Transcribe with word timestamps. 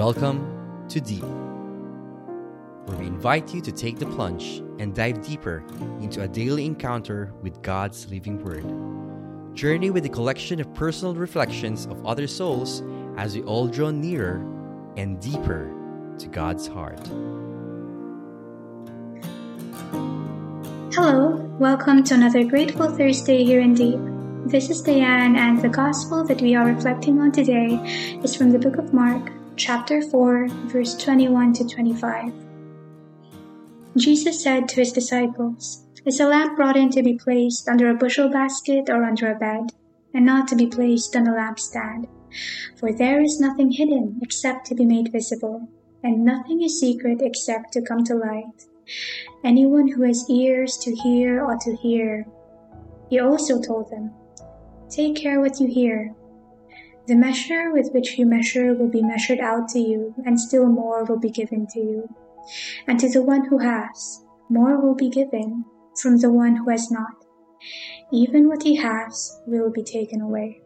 Welcome 0.00 0.86
to 0.88 0.98
Deep, 0.98 1.22
where 2.86 2.96
we 2.96 3.06
invite 3.06 3.52
you 3.52 3.60
to 3.60 3.70
take 3.70 3.98
the 3.98 4.06
plunge 4.06 4.62
and 4.78 4.94
dive 4.94 5.20
deeper 5.20 5.62
into 6.00 6.22
a 6.22 6.26
daily 6.26 6.64
encounter 6.64 7.34
with 7.42 7.60
God's 7.60 8.10
living 8.10 8.42
Word. 8.42 8.64
Journey 9.54 9.90
with 9.90 10.06
a 10.06 10.08
collection 10.08 10.58
of 10.58 10.72
personal 10.72 11.14
reflections 11.14 11.84
of 11.84 12.06
other 12.06 12.26
souls 12.26 12.82
as 13.18 13.36
we 13.36 13.42
all 13.42 13.68
draw 13.68 13.90
nearer 13.90 14.42
and 14.96 15.20
deeper 15.20 15.70
to 16.16 16.28
God's 16.28 16.66
heart. 16.66 17.06
Hello, 20.94 21.46
welcome 21.58 22.02
to 22.04 22.14
another 22.14 22.42
Grateful 22.44 22.88
Thursday 22.88 23.44
here 23.44 23.60
in 23.60 23.74
Deep. 23.74 24.00
This 24.50 24.70
is 24.70 24.80
Diane, 24.80 25.36
and 25.36 25.60
the 25.60 25.68
Gospel 25.68 26.24
that 26.24 26.40
we 26.40 26.54
are 26.54 26.64
reflecting 26.64 27.20
on 27.20 27.32
today 27.32 27.74
is 28.24 28.34
from 28.34 28.50
the 28.50 28.58
book 28.58 28.78
of 28.78 28.94
Mark, 28.94 29.30
chapter 29.56 30.02
4, 30.02 30.48
verse 30.66 30.94
21 30.96 31.52
to 31.54 31.68
25. 31.68 32.32
Jesus 33.96 34.42
said 34.42 34.68
to 34.68 34.76
his 34.76 34.92
disciples, 34.92 35.84
Is 36.04 36.20
a 36.20 36.26
lamp 36.26 36.56
brought 36.56 36.76
in 36.76 36.90
to 36.90 37.02
be 37.02 37.18
placed 37.18 37.68
under 37.68 37.90
a 37.90 37.94
bushel 37.94 38.28
basket 38.28 38.88
or 38.88 39.04
under 39.04 39.30
a 39.30 39.38
bed, 39.38 39.72
and 40.14 40.24
not 40.24 40.48
to 40.48 40.56
be 40.56 40.66
placed 40.66 41.14
on 41.16 41.26
a 41.26 41.32
lampstand? 41.32 42.08
For 42.78 42.92
there 42.92 43.20
is 43.20 43.40
nothing 43.40 43.72
hidden 43.72 44.20
except 44.22 44.66
to 44.66 44.74
be 44.74 44.84
made 44.84 45.12
visible, 45.12 45.68
and 46.02 46.24
nothing 46.24 46.62
is 46.62 46.80
secret 46.80 47.20
except 47.20 47.72
to 47.72 47.82
come 47.82 48.04
to 48.04 48.14
light. 48.14 48.66
Anyone 49.44 49.88
who 49.88 50.02
has 50.02 50.28
ears 50.30 50.76
to 50.78 50.94
hear 50.94 51.44
ought 51.44 51.60
to 51.62 51.76
hear. 51.76 52.26
He 53.08 53.18
also 53.18 53.60
told 53.60 53.90
them, 53.90 54.12
Take 54.88 55.16
care 55.16 55.40
what 55.40 55.60
you 55.60 55.66
hear. 55.66 56.14
The 57.10 57.16
measure 57.16 57.72
with 57.72 57.90
which 57.92 58.16
you 58.20 58.24
measure 58.24 58.72
will 58.72 58.86
be 58.86 59.02
measured 59.02 59.40
out 59.40 59.68
to 59.70 59.80
you, 59.80 60.14
and 60.24 60.38
still 60.38 60.66
more 60.66 61.02
will 61.02 61.18
be 61.18 61.28
given 61.28 61.66
to 61.72 61.80
you. 61.80 62.14
And 62.86 63.00
to 63.00 63.08
the 63.08 63.20
one 63.20 63.46
who 63.46 63.58
has, 63.58 64.24
more 64.48 64.80
will 64.80 64.94
be 64.94 65.10
given 65.10 65.64
from 66.00 66.18
the 66.18 66.30
one 66.30 66.54
who 66.54 66.70
has 66.70 66.88
not. 66.88 67.24
Even 68.12 68.46
what 68.46 68.62
he 68.62 68.76
has 68.76 69.40
will 69.44 69.72
be 69.72 69.82
taken 69.82 70.20
away. 70.20 70.60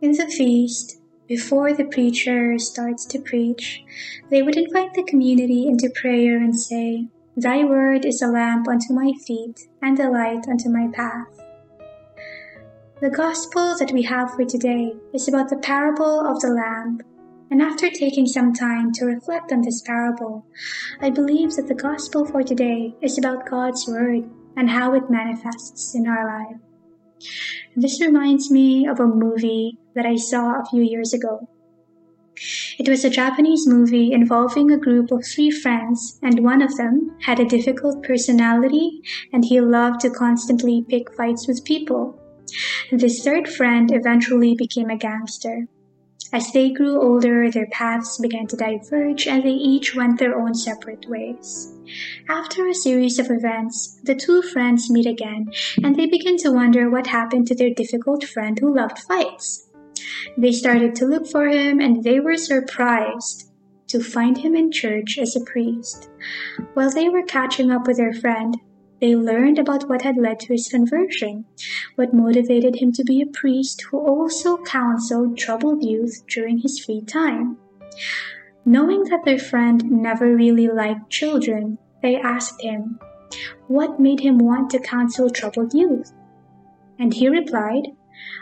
In 0.00 0.12
the 0.12 0.26
feast, 0.26 1.02
before 1.28 1.74
the 1.74 1.84
preacher 1.84 2.58
starts 2.58 3.04
to 3.04 3.20
preach, 3.20 3.84
they 4.30 4.40
would 4.40 4.56
invite 4.56 4.94
the 4.94 5.04
community 5.04 5.66
into 5.66 5.90
prayer 5.90 6.38
and 6.38 6.58
say, 6.58 7.08
Thy 7.36 7.64
word 7.64 8.06
is 8.06 8.22
a 8.22 8.28
lamp 8.28 8.66
unto 8.66 8.94
my 8.94 9.12
feet 9.26 9.68
and 9.82 10.00
a 10.00 10.08
light 10.08 10.48
unto 10.48 10.70
my 10.70 10.88
path. 10.94 11.45
The 12.98 13.10
gospel 13.10 13.76
that 13.76 13.92
we 13.92 14.00
have 14.04 14.32
for 14.32 14.46
today 14.46 14.94
is 15.12 15.28
about 15.28 15.50
the 15.50 15.58
parable 15.58 16.26
of 16.26 16.40
the 16.40 16.48
lamp. 16.48 17.02
And 17.50 17.60
after 17.60 17.90
taking 17.90 18.24
some 18.26 18.54
time 18.54 18.90
to 18.92 19.04
reflect 19.04 19.52
on 19.52 19.60
this 19.60 19.82
parable, 19.82 20.46
I 21.02 21.10
believe 21.10 21.54
that 21.56 21.68
the 21.68 21.74
gospel 21.74 22.24
for 22.24 22.42
today 22.42 22.94
is 23.02 23.18
about 23.18 23.50
God's 23.50 23.86
word 23.86 24.24
and 24.56 24.70
how 24.70 24.94
it 24.94 25.10
manifests 25.10 25.94
in 25.94 26.06
our 26.06 26.24
life. 26.24 26.56
This 27.76 28.00
reminds 28.00 28.50
me 28.50 28.86
of 28.86 28.98
a 28.98 29.06
movie 29.06 29.78
that 29.94 30.06
I 30.06 30.16
saw 30.16 30.58
a 30.58 30.64
few 30.64 30.80
years 30.80 31.12
ago. 31.12 31.50
It 32.78 32.88
was 32.88 33.04
a 33.04 33.10
Japanese 33.10 33.66
movie 33.66 34.12
involving 34.12 34.70
a 34.70 34.78
group 34.78 35.12
of 35.12 35.22
three 35.22 35.50
friends, 35.50 36.18
and 36.22 36.42
one 36.42 36.62
of 36.62 36.74
them 36.78 37.14
had 37.20 37.40
a 37.40 37.44
difficult 37.44 38.02
personality 38.02 39.02
and 39.34 39.44
he 39.44 39.60
loved 39.60 40.00
to 40.00 40.10
constantly 40.10 40.82
pick 40.88 41.14
fights 41.14 41.46
with 41.46 41.62
people. 41.62 42.22
This 42.92 43.24
third 43.24 43.48
friend 43.48 43.92
eventually 43.92 44.54
became 44.54 44.90
a 44.90 44.96
gangster. 44.96 45.66
As 46.32 46.50
they 46.52 46.70
grew 46.70 47.00
older, 47.00 47.50
their 47.50 47.68
paths 47.68 48.18
began 48.18 48.46
to 48.48 48.56
diverge 48.56 49.26
and 49.26 49.42
they 49.42 49.50
each 49.50 49.94
went 49.94 50.18
their 50.18 50.38
own 50.38 50.54
separate 50.54 51.08
ways. 51.08 51.72
After 52.28 52.66
a 52.66 52.74
series 52.74 53.18
of 53.18 53.30
events, 53.30 54.00
the 54.02 54.14
two 54.14 54.42
friends 54.42 54.90
meet 54.90 55.06
again 55.06 55.46
and 55.82 55.94
they 55.94 56.06
begin 56.06 56.36
to 56.38 56.50
wonder 56.50 56.90
what 56.90 57.06
happened 57.06 57.46
to 57.48 57.54
their 57.54 57.72
difficult 57.72 58.24
friend 58.24 58.58
who 58.58 58.74
loved 58.74 58.98
fights. 58.98 59.68
They 60.36 60.52
started 60.52 60.94
to 60.96 61.06
look 61.06 61.26
for 61.26 61.46
him 61.46 61.80
and 61.80 62.02
they 62.02 62.20
were 62.20 62.36
surprised 62.36 63.50
to 63.88 64.02
find 64.02 64.38
him 64.38 64.56
in 64.56 64.72
church 64.72 65.18
as 65.18 65.36
a 65.36 65.44
priest. 65.44 66.10
While 66.74 66.90
they 66.90 67.08
were 67.08 67.22
catching 67.22 67.70
up 67.70 67.86
with 67.86 67.98
their 67.98 68.12
friend, 68.12 68.56
they 69.00 69.14
learned 69.14 69.58
about 69.58 69.88
what 69.88 70.02
had 70.02 70.16
led 70.16 70.40
to 70.40 70.52
his 70.52 70.68
conversion, 70.68 71.44
what 71.96 72.14
motivated 72.14 72.76
him 72.76 72.92
to 72.92 73.04
be 73.04 73.20
a 73.20 73.26
priest 73.26 73.82
who 73.90 73.98
also 73.98 74.58
counseled 74.64 75.36
troubled 75.36 75.84
youth 75.84 76.22
during 76.26 76.58
his 76.58 76.78
free 76.78 77.02
time. 77.02 77.58
Knowing 78.64 79.04
that 79.04 79.24
their 79.24 79.38
friend 79.38 79.90
never 79.90 80.34
really 80.34 80.68
liked 80.68 81.10
children, 81.10 81.78
they 82.02 82.16
asked 82.16 82.60
him, 82.62 82.98
What 83.68 84.00
made 84.00 84.20
him 84.20 84.38
want 84.38 84.70
to 84.70 84.78
counsel 84.78 85.30
troubled 85.30 85.74
youth? 85.74 86.12
And 86.98 87.12
he 87.12 87.28
replied, 87.28 87.88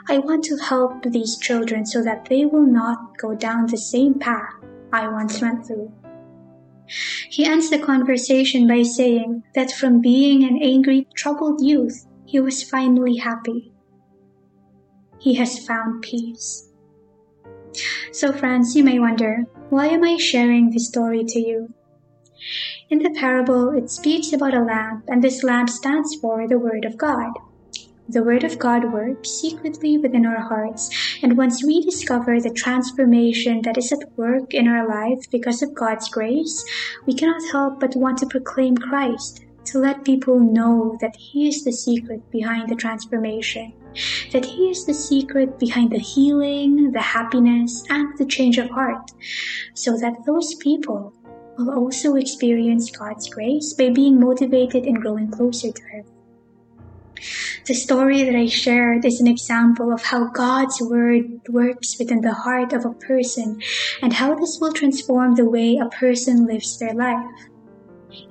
I 0.09 0.19
want 0.19 0.45
to 0.45 0.57
help 0.57 1.03
these 1.03 1.37
children 1.37 1.85
so 1.85 2.03
that 2.03 2.27
they 2.27 2.45
will 2.45 2.67
not 2.67 3.19
go 3.19 3.35
down 3.35 3.67
the 3.67 3.77
same 3.77 4.15
path 4.15 4.55
I 4.93 5.09
once 5.09 5.43
went 5.43 5.67
through. 5.67 5.93
He 7.31 7.45
ends 7.45 7.71
the 7.71 7.79
conversation 7.79 8.69
by 8.69 8.83
saying 8.83 9.43
that 9.55 9.73
from 9.73 10.01
being 10.01 10.45
an 10.45 10.59
angry, 10.63 11.07
troubled 11.17 11.65
youth, 11.65 12.07
he 12.27 12.41
was 12.41 12.63
finally 12.63 13.17
happy. 13.17 13.73
He 15.19 15.35
has 15.35 15.65
found 15.67 16.03
peace. 16.03 16.71
So, 18.13 18.33
friends, 18.33 18.77
you 18.77 18.85
may 18.85 18.99
wonder, 18.99 19.47
why 19.71 19.87
am 19.87 20.05
I 20.05 20.17
sharing 20.17 20.71
this 20.71 20.89
story 20.89 21.25
to 21.25 21.39
you? 21.41 21.75
In 22.91 22.99
the 22.99 23.11
parable, 23.11 23.71
it 23.71 23.91
speaks 23.91 24.33
about 24.33 24.55
a 24.55 24.63
lamp, 24.63 25.05
and 25.09 25.25
this 25.25 25.43
lamp 25.43 25.71
stands 25.71 26.15
for 26.17 26.47
the 26.47 26.59
Word 26.59 26.85
of 26.85 26.99
God. 26.99 27.33
The 28.07 28.23
Word 28.23 28.45
of 28.45 28.59
God 28.59 28.93
works 28.93 29.31
secretly 29.31 29.97
within 29.97 30.27
our 30.27 30.43
hearts, 30.43 30.91
and 31.23 31.39
once 31.39 31.65
we 31.65 31.81
discover 31.81 32.39
the 32.39 32.51
transformation 32.51 33.63
that 33.63 33.79
is 33.79 33.93
at 33.93 34.19
work 34.19 34.53
in 34.53 34.69
our 34.69 34.87
life 34.87 35.25
because 35.31 35.63
of 35.63 35.73
God's 35.75 36.11
grace, 36.11 36.63
we 37.07 37.15
cannot 37.15 37.41
help 37.51 37.81
but 37.81 37.97
want 37.97 38.19
to 38.19 38.27
proclaim 38.27 38.77
Christ, 38.77 39.47
to 39.65 39.79
let 39.79 40.05
people 40.05 40.39
know 40.39 40.99
that 41.01 41.17
He 41.17 41.49
is 41.49 41.65
the 41.65 41.73
secret 41.73 42.31
behind 42.31 42.69
the 42.69 42.77
transformation, 42.77 43.73
that 44.33 44.45
He 44.45 44.69
is 44.69 44.85
the 44.85 44.93
secret 44.93 45.59
behind 45.59 45.91
the 45.91 45.99
healing, 45.99 46.93
the 46.93 47.01
happiness, 47.01 47.85
and 47.89 48.19
the 48.19 48.27
change 48.27 48.59
of 48.59 48.69
heart, 48.69 49.13
so 49.73 49.97
that 49.97 50.27
those 50.27 50.55
people 50.57 51.15
will 51.57 51.71
also 51.71 52.17
experience 52.17 52.91
God's 52.91 53.31
grace 53.31 53.73
by 53.73 53.89
being 53.89 54.21
motivated 54.21 54.85
and 54.85 55.01
growing 55.01 55.31
closer 55.31 55.73
to 55.73 55.83
Him. 55.85 56.05
The 57.67 57.75
story 57.75 58.23
that 58.25 58.37
I 58.37 58.47
shared 58.47 59.05
is 59.05 59.21
an 59.21 59.27
example 59.27 59.93
of 59.93 60.03
how 60.03 60.29
God's 60.29 60.81
Word 60.81 61.41
works 61.49 61.99
within 61.99 62.21
the 62.21 62.35
heart 62.35 62.73
of 62.73 62.85
a 62.85 62.93
person 62.93 63.61
and 64.03 64.13
how 64.13 64.35
this 64.35 64.59
will 64.61 64.73
transform 64.73 65.35
the 65.35 65.49
way 65.49 65.77
a 65.77 65.89
person 65.89 66.47
lives 66.47 66.79
their 66.79 66.95
life. 66.95 67.25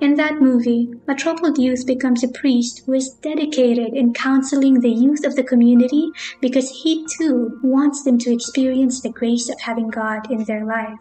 In 0.00 0.14
that 0.14 0.40
movie, 0.40 0.90
a 1.08 1.14
troubled 1.14 1.58
youth 1.58 1.86
becomes 1.86 2.24
a 2.24 2.28
priest 2.28 2.82
who 2.86 2.94
is 2.94 3.10
dedicated 3.22 3.94
in 3.94 4.14
counseling 4.14 4.80
the 4.80 4.90
youth 4.90 5.26
of 5.26 5.36
the 5.36 5.42
community 5.42 6.10
because 6.40 6.70
he 6.70 7.06
too 7.18 7.60
wants 7.62 8.02
them 8.02 8.18
to 8.18 8.32
experience 8.32 9.00
the 9.00 9.12
grace 9.12 9.50
of 9.50 9.60
having 9.60 9.88
God 9.88 10.30
in 10.30 10.44
their 10.44 10.64
life. 10.64 10.98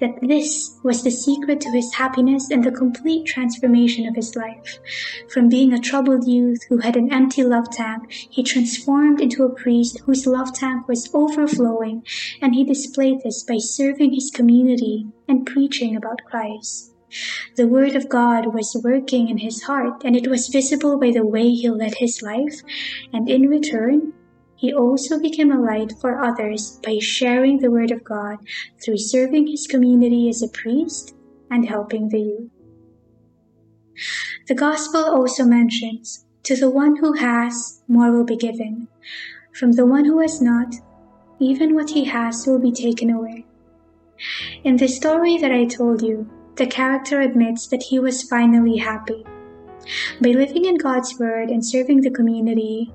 That 0.00 0.18
this 0.20 0.78
was 0.82 1.02
the 1.02 1.10
secret 1.10 1.60
to 1.62 1.70
his 1.70 1.94
happiness 1.94 2.50
and 2.50 2.62
the 2.62 2.70
complete 2.70 3.26
transformation 3.26 4.06
of 4.06 4.14
his 4.14 4.36
life. 4.36 4.78
From 5.28 5.48
being 5.48 5.72
a 5.72 5.80
troubled 5.80 6.26
youth 6.26 6.64
who 6.68 6.78
had 6.78 6.96
an 6.96 7.12
empty 7.12 7.42
love 7.42 7.70
tank, 7.70 8.10
he 8.10 8.42
transformed 8.42 9.20
into 9.20 9.44
a 9.44 9.54
priest 9.54 10.00
whose 10.04 10.26
love 10.26 10.52
tank 10.52 10.86
was 10.88 11.10
overflowing, 11.14 12.04
and 12.42 12.54
he 12.54 12.64
displayed 12.64 13.22
this 13.22 13.42
by 13.42 13.58
serving 13.58 14.12
his 14.12 14.30
community 14.30 15.06
and 15.28 15.46
preaching 15.46 15.96
about 15.96 16.24
Christ. 16.24 16.92
The 17.54 17.66
Word 17.66 17.94
of 17.96 18.08
God 18.08 18.52
was 18.52 18.80
working 18.82 19.28
in 19.28 19.38
his 19.38 19.62
heart, 19.62 20.02
and 20.04 20.16
it 20.16 20.28
was 20.28 20.48
visible 20.48 20.98
by 20.98 21.12
the 21.12 21.24
way 21.24 21.48
he 21.48 21.70
led 21.70 21.94
his 21.94 22.20
life, 22.20 22.60
and 23.12 23.28
in 23.28 23.48
return, 23.48 24.12
he 24.56 24.72
also 24.72 25.20
became 25.20 25.52
a 25.52 25.60
light 25.60 25.92
for 26.00 26.18
others 26.18 26.80
by 26.82 26.98
sharing 26.98 27.58
the 27.58 27.70
Word 27.70 27.90
of 27.90 28.02
God 28.02 28.38
through 28.82 28.98
serving 28.98 29.46
his 29.46 29.66
community 29.66 30.28
as 30.28 30.42
a 30.42 30.48
priest 30.48 31.14
and 31.50 31.68
helping 31.68 32.08
the 32.08 32.20
youth. 32.20 32.50
The 34.48 34.54
Gospel 34.54 35.04
also 35.04 35.44
mentions, 35.44 36.24
To 36.44 36.56
the 36.56 36.70
one 36.70 36.96
who 36.96 37.12
has, 37.14 37.82
more 37.86 38.10
will 38.10 38.24
be 38.24 38.36
given. 38.36 38.88
From 39.52 39.72
the 39.72 39.86
one 39.86 40.04
who 40.04 40.20
has 40.20 40.40
not, 40.40 40.74
even 41.38 41.74
what 41.74 41.90
he 41.90 42.04
has 42.04 42.46
will 42.46 42.58
be 42.58 42.72
taken 42.72 43.10
away. 43.10 43.44
In 44.64 44.76
the 44.76 44.88
story 44.88 45.36
that 45.38 45.52
I 45.52 45.66
told 45.66 46.00
you, 46.02 46.30
the 46.56 46.66
character 46.66 47.20
admits 47.20 47.66
that 47.68 47.82
he 47.82 47.98
was 47.98 48.22
finally 48.22 48.78
happy. 48.78 49.24
By 50.20 50.30
living 50.30 50.64
in 50.64 50.78
God's 50.78 51.18
Word 51.18 51.50
and 51.50 51.64
serving 51.64 52.00
the 52.00 52.10
community, 52.10 52.92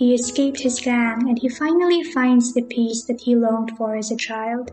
He 0.00 0.14
escaped 0.14 0.60
his 0.60 0.80
gang 0.80 1.28
and 1.28 1.38
he 1.38 1.50
finally 1.50 2.02
finds 2.02 2.54
the 2.54 2.62
peace 2.62 3.04
that 3.04 3.20
he 3.20 3.36
longed 3.36 3.76
for 3.76 3.96
as 3.96 4.10
a 4.10 4.16
child. 4.16 4.72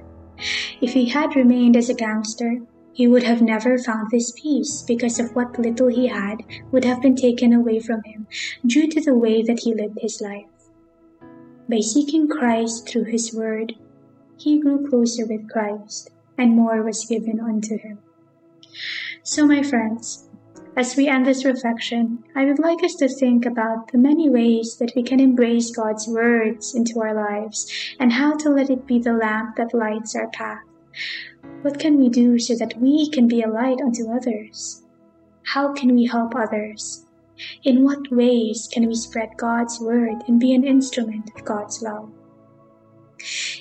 If 0.80 0.94
he 0.94 1.10
had 1.10 1.36
remained 1.36 1.76
as 1.76 1.90
a 1.90 1.94
gangster, 1.94 2.62
he 2.94 3.10
would 3.10 3.24
have 3.24 3.42
never 3.42 3.78
found 3.78 4.10
this 4.10 4.32
peace 4.32 4.84
because 4.84 5.20
of 5.20 5.36
what 5.36 5.60
little 5.60 5.90
he 5.90 6.08
had 6.08 6.46
would 6.72 6.86
have 6.86 7.02
been 7.02 7.18
taken 7.18 7.52
away 7.52 7.82
from 7.82 8.04
him 8.04 8.26
due 8.66 8.88
to 8.88 9.02
the 9.02 9.16
way 9.16 9.44
that 9.44 9.60
he 9.60 9.74
lived 9.76 10.00
his 10.00 10.22
life. 10.22 10.46
By 11.68 11.82
seeking 11.82 12.30
Christ 12.30 12.88
through 12.88 13.12
his 13.12 13.36
word, 13.36 13.74
he 14.38 14.62
grew 14.62 14.88
closer 14.88 15.26
with 15.26 15.50
Christ, 15.50 16.10
and 16.38 16.56
more 16.56 16.82
was 16.82 17.04
given 17.04 17.42
unto 17.42 17.78
him. 17.78 18.00
So, 19.24 19.46
my 19.46 19.62
friends, 19.62 20.27
as 20.78 20.96
we 20.96 21.08
end 21.08 21.26
this 21.26 21.44
reflection, 21.44 22.24
I 22.36 22.46
would 22.46 22.60
like 22.60 22.84
us 22.84 22.94
to 22.96 23.10
think 23.10 23.48
about 23.48 23.92
the 23.92 23.98
many 23.98 24.30
ways 24.30 24.78
that 24.78 24.94
we 24.96 25.02
can 25.02 25.20
embrace 25.20 25.76
God's 25.76 26.08
words 26.08 26.76
into 26.76 27.02
our 27.02 27.16
lives 27.16 27.96
and 28.00 28.14
how 28.14 28.38
to 28.38 28.50
let 28.50 28.70
it 28.70 28.86
be 28.86 29.00
the 29.00 29.14
lamp 29.14 29.56
that 29.56 29.74
lights 29.74 30.16
our 30.16 30.30
path. 30.30 30.62
What 31.64 31.80
can 31.80 31.98
we 31.98 32.10
do 32.10 32.38
so 32.38 32.56
that 32.58 32.80
we 32.80 33.10
can 33.10 33.28
be 33.28 33.42
a 33.42 33.50
light 33.50 33.82
unto 33.82 34.12
others? 34.12 34.84
How 35.46 35.74
can 35.74 35.96
we 35.96 36.06
help 36.06 36.36
others? 36.36 37.08
In 37.64 37.84
what 37.84 38.12
ways 38.12 38.70
can 38.72 38.86
we 38.86 38.94
spread 38.94 39.30
God's 39.36 39.80
word 39.80 40.24
and 40.28 40.40
be 40.40 40.54
an 40.54 40.64
instrument 40.64 41.32
of 41.36 41.44
God's 41.44 41.82
love? 41.82 42.12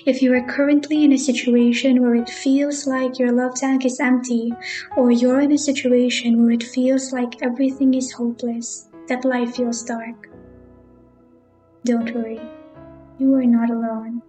If 0.05 0.21
you 0.21 0.33
are 0.33 0.47
currently 0.47 1.03
in 1.03 1.11
a 1.11 1.17
situation 1.17 2.01
where 2.01 2.15
it 2.15 2.29
feels 2.29 2.85
like 2.85 3.19
your 3.19 3.31
love 3.31 3.55
tank 3.55 3.85
is 3.85 3.99
empty, 3.99 4.53
or 4.95 5.11
you're 5.11 5.41
in 5.41 5.51
a 5.51 5.57
situation 5.57 6.41
where 6.41 6.51
it 6.51 6.63
feels 6.63 7.11
like 7.11 7.41
everything 7.41 7.93
is 7.93 8.11
hopeless, 8.11 8.87
that 9.07 9.25
life 9.25 9.55
feels 9.55 9.83
dark, 9.83 10.29
don't 11.85 12.13
worry, 12.13 12.41
you 13.17 13.33
are 13.33 13.45
not 13.45 13.69
alone. 13.69 14.21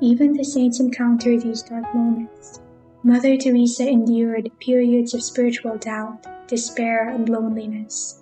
Even 0.00 0.34
the 0.34 0.44
saints 0.44 0.80
encounter 0.80 1.38
these 1.38 1.62
dark 1.62 1.94
moments. 1.94 2.60
Mother 3.02 3.36
Teresa 3.36 3.88
endured 3.88 4.50
periods 4.60 5.14
of 5.14 5.22
spiritual 5.22 5.78
doubt, 5.78 6.26
despair, 6.46 7.08
and 7.08 7.28
loneliness. 7.28 8.20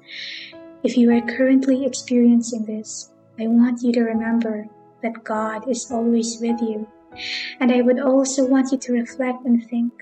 If 0.82 0.96
you 0.96 1.10
are 1.12 1.20
currently 1.20 1.84
experiencing 1.84 2.64
this, 2.66 3.10
I 3.38 3.48
want 3.48 3.82
you 3.82 3.92
to 3.94 4.02
remember 4.02 4.68
that 5.06 5.25
God 5.25 5.69
is 5.69 5.91
always 5.91 6.38
with 6.41 6.61
you. 6.61 6.87
And 7.61 7.70
I 7.70 7.81
would 7.81 8.00
also 8.00 8.47
want 8.47 8.73
you 8.73 8.79
to 8.79 8.93
reflect 8.93 9.44
and 9.44 9.64
think 9.70 9.93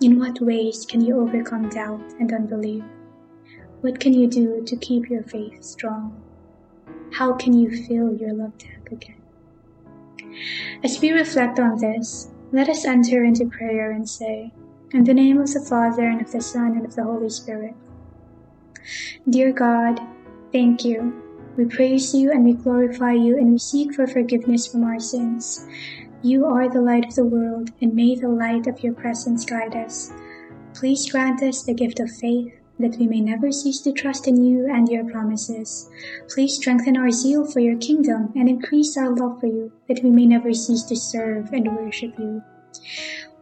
in 0.00 0.18
what 0.18 0.40
ways 0.40 0.86
can 0.88 1.00
you 1.00 1.20
overcome 1.20 1.68
doubt 1.68 2.14
and 2.20 2.32
unbelief? 2.32 2.84
What 3.80 3.98
can 3.98 4.14
you 4.14 4.28
do 4.28 4.62
to 4.64 4.76
keep 4.76 5.10
your 5.10 5.24
faith 5.24 5.62
strong? 5.64 6.22
How 7.12 7.32
can 7.32 7.52
you 7.52 7.70
fill 7.86 8.14
your 8.14 8.32
love 8.32 8.56
tank 8.58 8.92
again? 8.92 9.20
As 10.84 11.00
we 11.00 11.10
reflect 11.10 11.58
on 11.58 11.78
this, 11.78 12.30
let 12.52 12.68
us 12.68 12.84
enter 12.84 13.24
into 13.24 13.46
prayer 13.46 13.90
and 13.90 14.08
say, 14.08 14.52
In 14.92 15.04
the 15.04 15.14
name 15.14 15.40
of 15.40 15.52
the 15.52 15.64
Father, 15.68 16.02
and 16.02 16.20
of 16.20 16.30
the 16.30 16.40
Son, 16.40 16.76
and 16.76 16.86
of 16.86 16.94
the 16.94 17.04
Holy 17.04 17.28
Spirit. 17.28 17.74
Dear 19.28 19.52
God, 19.52 20.00
thank 20.52 20.84
you. 20.84 21.27
We 21.58 21.64
praise 21.64 22.14
you 22.14 22.30
and 22.30 22.44
we 22.44 22.52
glorify 22.52 23.14
you 23.14 23.36
and 23.36 23.50
we 23.50 23.58
seek 23.58 23.92
for 23.92 24.06
forgiveness 24.06 24.68
from 24.68 24.84
our 24.84 25.00
sins. 25.00 25.66
You 26.22 26.46
are 26.46 26.68
the 26.68 26.80
light 26.80 27.06
of 27.06 27.16
the 27.16 27.24
world, 27.24 27.72
and 27.80 27.94
may 27.94 28.14
the 28.14 28.28
light 28.28 28.68
of 28.68 28.80
your 28.84 28.92
presence 28.92 29.44
guide 29.44 29.74
us. 29.74 30.12
Please 30.72 31.10
grant 31.10 31.42
us 31.42 31.64
the 31.64 31.74
gift 31.74 31.98
of 31.98 32.12
faith 32.12 32.54
that 32.78 32.96
we 32.96 33.08
may 33.08 33.20
never 33.20 33.50
cease 33.50 33.80
to 33.80 33.90
trust 33.90 34.28
in 34.28 34.44
you 34.44 34.72
and 34.72 34.88
your 34.88 35.02
promises. 35.10 35.90
Please 36.28 36.54
strengthen 36.54 36.96
our 36.96 37.10
zeal 37.10 37.44
for 37.44 37.58
your 37.58 37.76
kingdom 37.78 38.32
and 38.36 38.48
increase 38.48 38.96
our 38.96 39.12
love 39.12 39.40
for 39.40 39.46
you, 39.46 39.72
that 39.88 40.04
we 40.04 40.10
may 40.10 40.26
never 40.26 40.54
cease 40.54 40.84
to 40.84 40.94
serve 40.94 41.52
and 41.52 41.76
worship 41.76 42.16
you. 42.20 42.40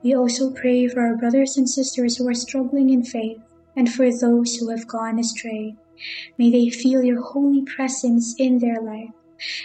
We 0.03 0.15
also 0.15 0.51
pray 0.51 0.89
for 0.89 1.01
our 1.01 1.17
brothers 1.17 1.59
and 1.59 1.69
sisters 1.69 2.17
who 2.17 2.27
are 2.29 2.35
struggling 2.35 2.89
in 2.89 3.05
faith 3.05 3.43
and 3.77 3.93
for 3.93 4.11
those 4.11 4.57
who 4.57 4.71
have 4.71 4.89
gone 4.89 5.19
astray. 5.19 5.77
May 6.39 6.51
they 6.51 6.71
feel 6.71 7.03
your 7.03 7.23
holy 7.23 7.63
presence 7.63 8.35
in 8.39 8.59
their 8.59 8.81
life. 8.81 9.11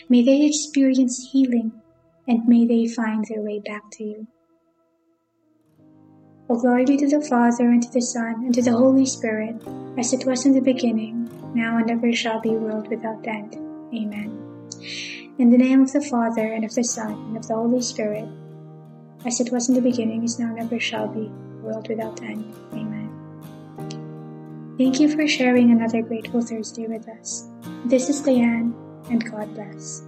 May 0.10 0.24
they 0.24 0.46
experience 0.46 1.30
healing 1.32 1.82
and 2.28 2.48
may 2.48 2.66
they 2.66 2.88
find 2.88 3.26
their 3.26 3.42
way 3.42 3.60
back 3.60 3.90
to 3.94 4.04
you. 4.04 4.28
O 6.50 6.60
glory 6.60 6.86
be 6.86 6.98
to 6.98 7.08
the 7.08 7.26
Father, 7.26 7.70
and 7.70 7.82
to 7.82 7.92
the 7.92 8.02
Son, 8.02 8.44
and 8.44 8.54
to 8.54 8.62
the 8.62 8.74
Holy 8.74 9.06
Spirit, 9.06 9.56
as 9.98 10.12
it 10.12 10.26
was 10.26 10.46
in 10.46 10.54
the 10.54 10.60
beginning, 10.60 11.30
now 11.56 11.78
and 11.78 11.90
ever 11.90 12.12
shall 12.14 12.42
be, 12.42 12.50
world 12.50 12.90
without 12.90 13.26
end. 13.26 13.56
Amen. 13.96 14.38
In 15.38 15.50
the 15.50 15.58
name 15.58 15.82
of 15.82 15.94
the 15.94 16.02
Father, 16.02 16.52
and 16.52 16.66
of 16.66 16.76
the 16.76 16.84
Son, 16.84 17.14
and 17.14 17.38
of 17.38 17.48
the 17.48 17.56
Holy 17.56 17.82
Spirit, 17.82 18.28
as 19.26 19.40
it 19.40 19.52
was 19.52 19.70
in 19.70 19.76
the 19.76 19.82
beginning, 19.82 20.24
is 20.24 20.40
now, 20.40 20.50
and 20.50 20.60
ever 20.60 20.80
shall 20.80 21.08
be, 21.08 21.32
world 21.64 21.88
without 21.88 22.22
end. 22.22 22.54
Amen. 22.74 23.01
Thank 24.82 25.00
you 25.00 25.16
for 25.16 25.28
sharing 25.28 25.70
another 25.70 26.02
Grateful 26.02 26.42
Thursday 26.42 26.88
with 26.88 27.08
us. 27.08 27.48
This 27.86 28.10
is 28.10 28.20
Diane, 28.22 28.74
and 29.12 29.24
God 29.24 29.54
bless. 29.54 30.02